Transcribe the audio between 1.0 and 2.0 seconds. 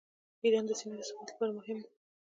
ثبات لپاره مهم دی.